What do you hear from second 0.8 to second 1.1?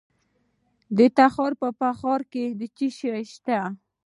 د